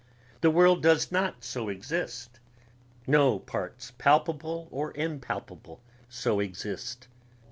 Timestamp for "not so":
1.11-1.69